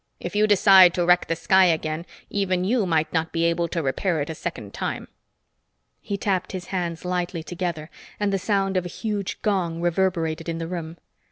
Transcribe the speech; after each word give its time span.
If 0.19 0.35
you 0.35 0.47
decided 0.47 0.95
to 0.95 1.05
wreck 1.05 1.27
the 1.27 1.35
sky 1.35 1.65
again, 1.65 2.07
even 2.27 2.63
you 2.63 2.87
might 2.87 3.13
not 3.13 3.31
be 3.31 3.43
able 3.43 3.67
to 3.67 3.83
repair 3.83 4.19
it 4.19 4.31
a 4.31 4.33
second 4.33 4.73
time." 4.73 5.07
He 5.99 6.17
tapped 6.17 6.53
his 6.53 6.65
hands 6.73 7.05
lightly 7.05 7.43
together 7.43 7.91
and 8.19 8.33
the 8.33 8.39
sound 8.39 8.77
of 8.77 8.85
a 8.87 8.89
huge 8.89 9.43
gong 9.43 9.79
reverberated 9.79 10.49
in 10.49 10.57
the 10.57 10.67
room. 10.67 10.97